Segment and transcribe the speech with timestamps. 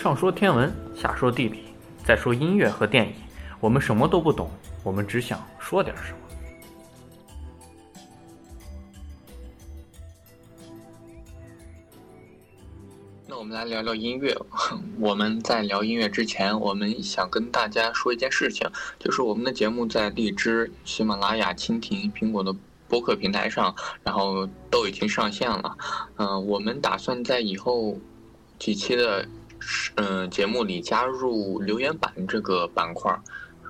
[0.00, 1.64] 上说天文，下说地理，
[2.02, 3.12] 再说音乐和电影，
[3.60, 4.50] 我们什么都不懂，
[4.82, 6.18] 我们只想说点什么。
[13.26, 14.34] 那我们来聊聊音乐。
[14.98, 18.66] 我们在聊音乐之前，我们想跟大家说一件事情，
[18.98, 22.56] 就是我们的节目在荔枝、喜马拉雅、蜻蜓、苹果的
[22.88, 25.76] 播客平台上，然后都已经上线了。
[26.16, 27.98] 嗯、我们打算在以后
[28.58, 29.28] 几期的
[29.96, 33.20] 嗯、节目里加入留言板这个板块儿。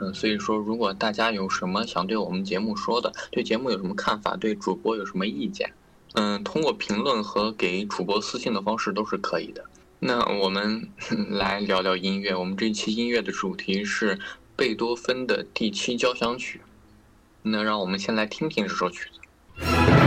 [0.01, 5.71] 嗯，所以说，如果大家有什么想对我们节目说的，对节目有什么看法，对主播有什么意见，
[6.15, 9.63] 嗯，通过评论和给主播私信的方式都是可以的。
[9.99, 10.89] 那我们
[11.29, 12.35] 来聊聊音乐。
[12.35, 14.19] 我们这期音乐的主题是
[14.57, 16.63] 贝多芬的第七交响曲。
[17.43, 19.21] 那让我们先来听听这首曲子。《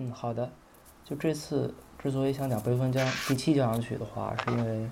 [0.00, 0.48] 嗯，好的。
[1.04, 4.88] 就这次之所以想讲贝多芬交第七交响曲的话，是因为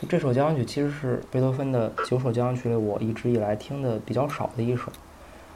[0.00, 4.90] 就这首交响曲其实是贝多芬的九首交响曲里我一直以来听的比较少的一首。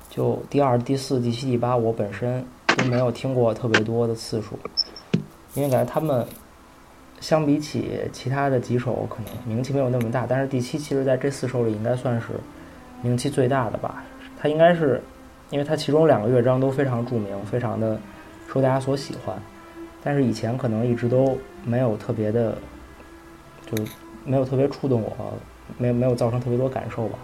[0.08, 2.44] 就第二、第四、第七、第八，我本身
[2.76, 4.56] 都没有听过特别多的次数，
[5.54, 6.24] 因为感觉他们
[7.20, 12.28] 相比起其他的几首可能名气没有那么大，但是第七其实在这四首里应该算是
[13.02, 14.04] 名气最大的吧。
[14.38, 15.02] 它应该是
[15.50, 18.00] 因为它其中两个乐章都非常著名，非常的
[18.52, 19.36] 受大家所喜欢，
[20.02, 22.56] 但是以前可能一直都没有特别的，
[23.66, 23.84] 就
[24.24, 25.32] 没有特别触动我，
[25.78, 27.18] 没有没有造成特别多感受吧。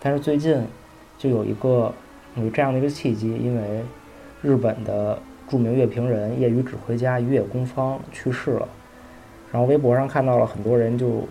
[0.00, 0.62] 但是最近
[1.18, 1.92] 就有一个。
[2.36, 3.82] 有这样的一个契机，因为
[4.40, 8.68] 日本的著名乐评人、业余指挥家宇野公方去世了，
[9.50, 11.24] 然后微博上看到了很多人就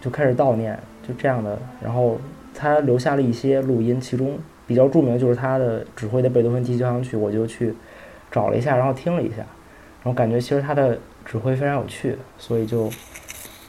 [0.00, 1.58] 就开始悼念，就这样的。
[1.82, 2.16] 然后
[2.54, 4.38] 他留下了一些录音，其中
[4.68, 7.74] 比较著名的就是他的指挥的贝多芬第交响曲，我就去
[8.36, 12.90] 找了一下，然后听了一下，然后感觉其实他的指挥非常有趣，所以就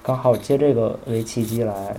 [0.03, 1.95] 刚好借这个为契机来。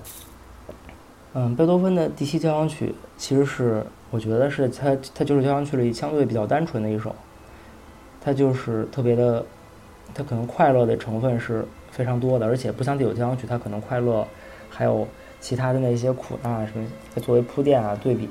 [1.33, 3.87] 嗯，贝多芬的第七交响曲其实是。
[4.11, 7.15] 我觉得是它，它就是交响曲里相对比较单纯的一首，
[8.23, 9.45] 它就是特别的，
[10.15, 14.27] 它可能快乐的成分是非常多的，而且不像第九交响曲，它可能快乐
[14.71, 15.07] 还有
[15.41, 16.87] 其他的那些苦难啊什么，
[17.21, 18.31] 作为铺垫啊对比，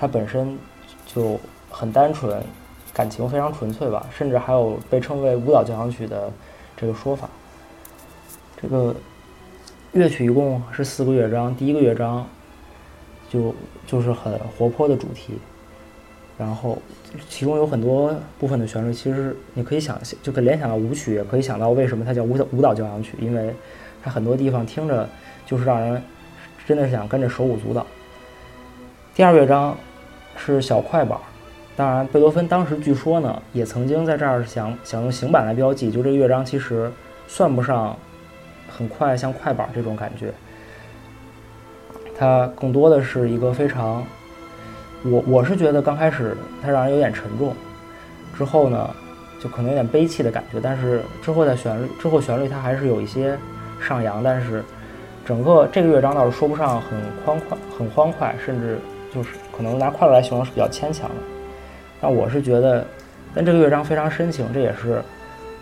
[0.00, 0.58] 它本身
[1.04, 1.38] 就
[1.70, 2.42] 很单纯，
[2.92, 6.30] 感情非常纯粹吧，甚至还有被称为舞蹈交响曲的
[6.76, 7.28] 这个说法。
[8.60, 8.94] 这个
[9.92, 12.26] 乐曲一共是四个乐章，第一个乐章。
[13.30, 13.54] 就
[13.86, 15.38] 就是很活泼的主题，
[16.36, 16.76] 然后
[17.30, 23.54] 其中有很多部分的旋律，其实你可以想，就可以联想到舞曲，也可以想到为什么它叫舞蹈舞蹈交响曲，因为
[24.02, 25.08] 它很多地方听着
[25.46, 26.02] 就是让人
[26.66, 27.86] 真的是想跟着手舞足蹈。
[29.14, 29.74] 第二乐章
[30.36, 31.18] 是小快板，
[31.82, 36.88] 当然贝多芬当时据说呢，也曾经在这儿想想用行板来标记，就这个乐章其实
[37.26, 37.96] 算不上
[38.68, 40.32] 很快，像快板这种感觉。
[42.16, 44.04] 它更多的是一个非常，
[45.02, 47.52] 我我是觉得刚开始它让人有点沉重，
[48.38, 48.88] 之后呢，
[49.40, 50.60] 就可能有点悲戚的感觉。
[50.62, 53.36] 但是之后的旋律，之后旋律它还是有一些
[53.80, 54.62] 上扬，但是
[55.26, 56.96] 整个这个乐章倒是说不上很
[57.26, 58.78] 欢快，很欢快，甚至
[59.12, 61.16] 就是可能拿快乐来形容是比较牵强的。
[62.02, 62.84] 但我是觉得，
[63.32, 65.00] 但这个乐章非常深情，这也是。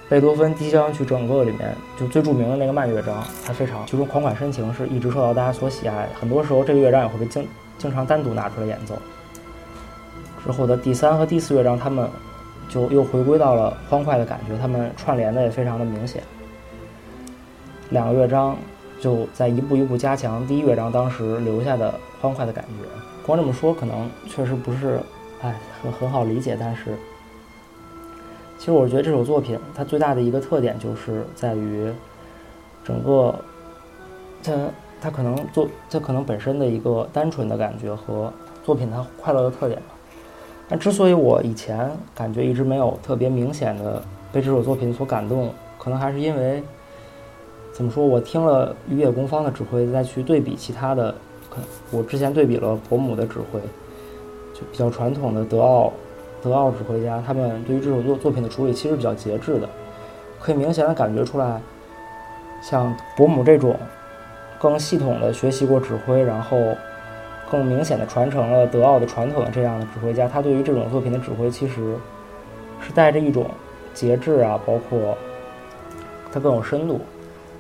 [0.09, 6.09] 贝多芬第七交响曲整个里面就最著名的那个慢乐章，它非常其中款款深情是一直受到大家所喜爱。
[6.21, 7.47] 很多时候这个乐章也会被经
[7.79, 8.99] 经常单独拿出来演奏。
[10.45, 12.09] 之后的第三和第四乐章，他们
[12.69, 16.21] 就又回归到了欢快的感觉，他们串联的也非常的明显。
[17.91, 18.57] 两个乐章
[19.01, 22.89] 就在一步一步加强第一乐章当时留下的欢快的感觉。
[23.25, 24.99] 光这么说可能确实不是，
[25.43, 26.97] 哎，很很好理解，但是。
[28.59, 31.91] 其实我觉得这首作品它最大的一个特点就是在于，
[32.85, 33.35] 整个，
[34.43, 34.53] 它
[35.01, 38.31] 它可能作它可能本身的一个单纯的感觉和
[38.63, 39.95] 作品它快乐的特点吧。
[40.69, 46.63] 但之所以我以前感觉一直没有特别明显的被这首作品所感动，可能还是因为，
[47.73, 51.15] 怎么说我听了宇野公方的指挥，再去对比其他的，
[51.49, 51.57] 可
[51.91, 53.59] 我之前对比了伯母的指挥，
[54.71, 55.93] 比较传统的德奥。
[56.43, 59.69] 德奥指挥家，他们对于这首作作品的处理其实比较节制的，
[60.41, 61.61] 可以明显的感觉出来，
[62.63, 63.77] 像伯姆这种
[64.59, 66.57] 更系统的学习过指挥，然后
[67.51, 71.95] 更明显的传承了德奥的传统的这样的指挥家，他对于这种作品的指挥其实
[72.81, 73.45] 是带着一种
[73.93, 75.15] 节制啊，包括
[76.33, 77.03] 他更有深度。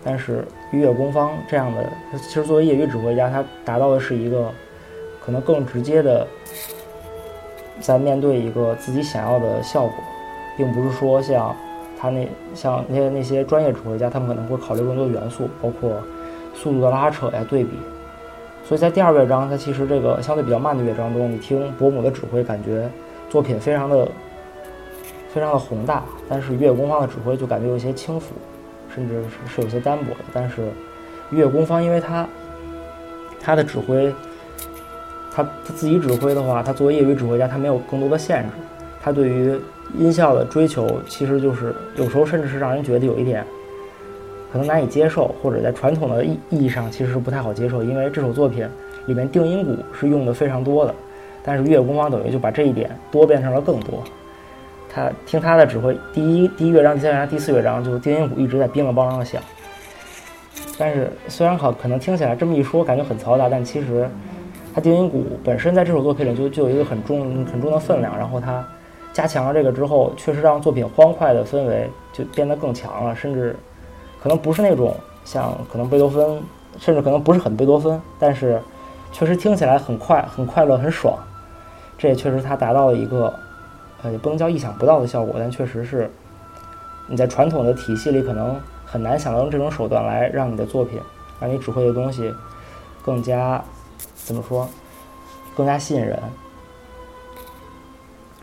[0.03, 0.43] 但是
[0.73, 1.85] 宇野公方这样的，
[2.17, 4.51] 其实作为业余指挥家，他达到的是一个
[5.23, 6.27] 可能更直接的。
[7.81, 9.95] 在面对一个自己想要的效果，
[10.57, 11.55] 并不是说像
[11.99, 15.91] 他那像那些那些专业指挥家，他们可能会考虑更多的元素，包括
[16.55, 17.71] 速度的拉扯呀、对比。
[18.65, 22.89] 所以在第二乐章，它其实这个相对比较慢的乐章中，你听伯姆的指挥，感觉
[23.29, 24.07] 作品非常的
[25.33, 28.35] 非常的宏大，但是乐工方的指挥就感觉有些轻浮，
[28.95, 30.21] 甚至是是有些单薄的。
[30.33, 30.69] 但是
[31.31, 32.29] 乐工方，因为他
[33.41, 34.15] 他的指挥。
[35.71, 38.49] 自己指挥的话，他作为业余指挥家，他没有更多的限制。
[39.03, 39.59] 他对于
[39.97, 43.43] 音效的追求，其实就是有时候甚至是让人觉得有一点
[44.53, 47.83] 可能难以接受，或者在传统的意意义上其实是不太好接受。
[47.83, 48.69] 因为这首作品
[49.07, 50.95] 里面定音鼓是用的非常多的，
[51.43, 54.05] 但是月工方等于就把这一点多变成了更多。
[54.93, 59.41] 他听他的指挥，第一第一乐章、第三乐章、第四乐章，就定音鼓一直在乒了乓啷的响。
[60.77, 64.07] 但是虽然好可能听起来这么一说感觉很嘈杂，但其实。
[64.75, 68.65] 它定音鼓本身在这首作品里就就有一个很重很重的分量，然后它
[69.13, 73.57] 加强了这个之后，确实让作品欢快的氛围就变得更强了，甚至
[74.23, 76.41] 可能不是那种像可能贝多芬，
[76.79, 78.61] 甚至可能不是很贝多芬，但是
[79.11, 81.19] 确实听起来很快、很快乐、很爽。
[81.99, 83.35] 这也确实它达到了一个，
[84.03, 86.09] 呃，也不能叫意想不到的效果，但确实是
[87.09, 91.01] 你在传统的体系里可能很难想到用这种手段来让你的作品，
[91.41, 92.33] 让你指挥的东西
[93.05, 93.63] 更加
[94.25, 94.69] 怎么说，
[95.57, 96.19] 更加吸引人。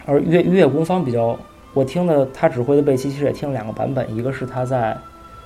[0.06, 1.38] 而乐乐工方比较，
[1.74, 4.98] 我听的他指挥的贝奇其实也听了两个版本，一个是他在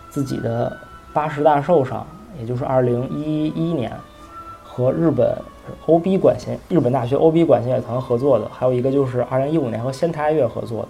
[0.09, 0.77] 自己的
[1.13, 2.05] 八十大寿上，
[2.39, 3.91] 也就是二零一一年
[4.63, 5.35] 和日本
[5.85, 10.89] OB 管弦日本大学 OB 管弦乐团合作的，还有一个就是二零一五年和仙台爱乐合作的，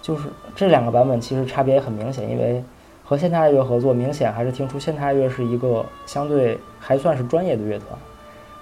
[0.00, 2.62] 就是这两个版本其实差别也很明显，因为
[3.04, 7.98] 和仙台爱乐合作，明显还是听出仙台爱乐是一个相对还算是专业的乐团，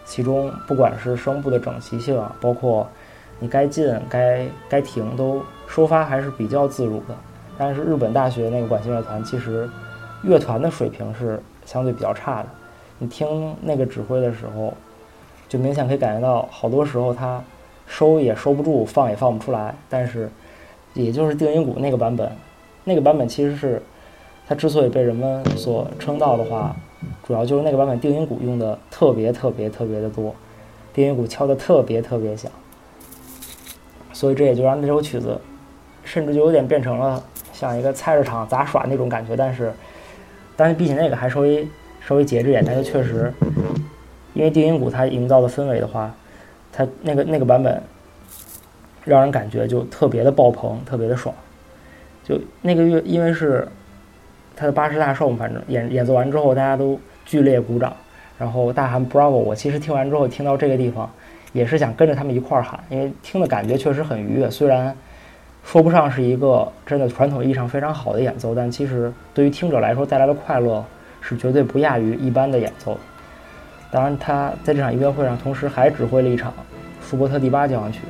[0.05, 2.87] 其中不管是声部的整齐性，包括
[3.39, 7.15] 你该进该该停都收发还是比较自如的，
[7.57, 9.69] 但是日本大学那个管弦乐团其实
[10.23, 12.49] 乐团的水平是相对比较差的。
[12.99, 14.73] 你听那个指挥的时候，
[15.49, 17.43] 就明显可以感觉到，好多时候他
[17.87, 19.75] 收也收不住，放也放不出来。
[19.91, 20.31] 但是，
[20.95, 22.31] 也就是定音鼓那个版本，
[22.85, 23.83] 那个版本其实是
[24.47, 26.75] 它之所以被人们所称道的话，
[27.27, 30.35] 主要就是那个版本定音鼓用的特别特别特别的多，
[30.93, 32.51] 定音鼓敲的特别特别响。
[34.13, 35.41] 所以这也就让那首曲子，
[36.05, 39.37] 甚至就有点变成了像一个菜市场杂耍那种感觉。
[39.37, 39.73] 但是，
[40.57, 41.67] 但是比起那个还稍微
[42.07, 43.33] 稍微节制一点，但是确实，
[44.33, 46.15] 因为定音鼓它营造的氛围的话，
[46.73, 47.83] 它那个那个版本，
[49.05, 51.35] 让人感觉就特别的爆棚，特别的爽。
[52.23, 53.69] 就那个乐，因为是
[54.57, 57.95] 他的八十大寿，反正演演奏完之后，大家都剧烈鼓掌，
[58.39, 59.31] 然后大喊 Bravo。
[59.31, 61.11] 我其实听完之后，听到这个地方。
[61.53, 64.51] 也是想跟着他们一块儿喊，因为听的感觉确实很愉悦。
[64.51, 64.93] 虽然
[65.63, 70.85] 说不上是一个真的传统意义上非常好的演奏，但其实对于听者来说带来的快乐
[71.21, 72.99] 是绝对不亚于一般的演奏。
[73.89, 76.53] 当然，他在这场音乐会上同时还指挥了一场
[77.01, 78.01] 舒伯特第八交响曲，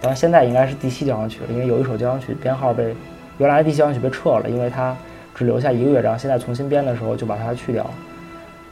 [0.00, 2.94] 当然现在应该是第七交响曲了，因为有一首交响曲编号被
[3.38, 4.96] 原来第七交响曲被撤了，因为它
[5.34, 7.88] 只留下一个乐章，现在重新编的时候就把它去掉。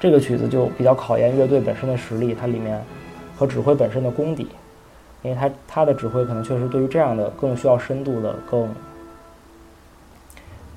[0.01, 2.81] 这个曲子就比较考验乐队本身的实力，它里面。
[3.35, 4.47] 和指挥本身的功底，
[5.23, 8.69] 因为他他的指挥可能确实对于这样的更需要深度的、更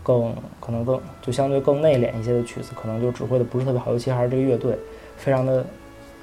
[0.02, 3.92] 更可能更就相对更内敛一些的曲子，可能就指挥的不是特别好。
[3.92, 4.76] 尤其还是这个乐队，
[5.18, 5.64] 非常的，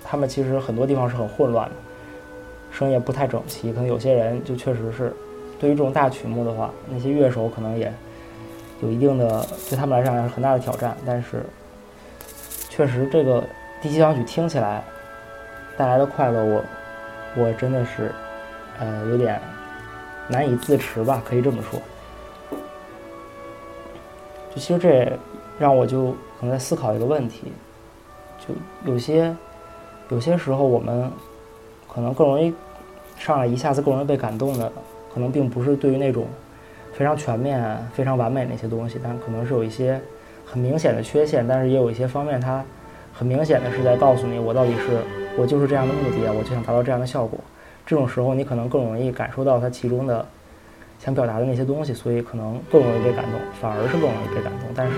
[0.03, 1.75] 他们其实很多地方是很混乱的，
[2.73, 3.73] 声音也不太整齐。
[3.73, 5.13] 可能有些人就确实是
[5.61, 7.93] 对于这种大曲目的话，那些乐手可能也
[8.83, 10.95] 有一定的对他们来讲也是很大的挑战。
[11.07, 11.43] 但是
[12.69, 13.43] 确实这个
[13.81, 14.83] 第七交响曲听起来。
[15.75, 16.63] 带来的快乐，我
[17.35, 18.13] 我真的是，
[18.79, 19.41] 呃，有点
[20.29, 21.81] 难以自持吧，可以这么说。
[24.51, 25.11] 就其实这
[25.59, 27.51] 让我就可能在思考一个问题，
[28.39, 28.55] 就
[28.93, 29.35] 有些
[30.11, 31.11] 有些时候我们
[31.91, 32.53] 可能更容易
[33.17, 34.71] 上来一下子更容易被感动的，
[35.13, 36.27] 可能并不是对于那种
[36.93, 40.01] 非常全面、非常完美那些东西，但可能是有一些
[40.45, 42.65] 很明显的缺陷，但是也有一些方面它
[43.13, 45.01] 很明显的是在告诉你我到底是。
[45.35, 47.41] 我就是这样的目的啊，我就想达到这样的效果。
[47.87, 50.23] 这种时候，你可能更容易感受到它其中的
[50.99, 54.69] 想表达的那些东西，所以可能更容易被感动，反而是更容易被感动。
[54.75, 54.93] 但是，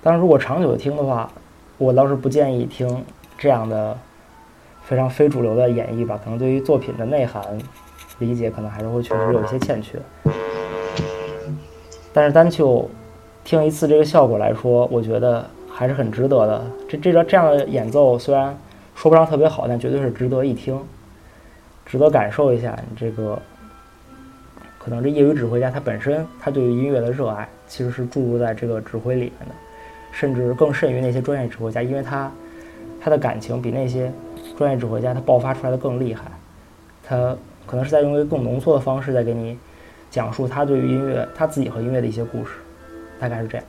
[0.00, 1.28] 当然，如果长久的听的话，
[1.76, 3.04] 我倒是不建议听
[3.36, 3.98] 这样的
[4.84, 6.16] 非常非主流的演绎吧。
[6.22, 7.42] 可能对于作品的内涵
[8.20, 9.98] 理解，可能还是会确实有一些欠缺。
[12.12, 12.88] 但是单就
[13.44, 16.64] 听一次这个效果来说，我觉得还是很值得的。
[16.88, 18.56] 这这个这样的演奏虽然。
[18.92, 20.78] 说不上特别好，但绝对是值得一听，
[21.86, 22.78] 值得感受一下。
[22.90, 23.40] 你这个，
[24.78, 29.54] 可能这业余指挥家他本身他对于音乐的热爱，其实是注入在这个指挥里面的，
[30.12, 32.30] 甚至更甚于那些专业指挥家，因为他
[33.00, 34.12] 他的感情比那些
[34.54, 36.24] 专业指挥家他爆发出来的更厉害。
[37.02, 37.34] 他
[37.66, 39.56] 可能是在用一个更浓缩的方式在给你
[40.10, 42.52] 讲述他对于音乐他自己和音乐的一些故事，
[43.18, 43.66] 大概是这样。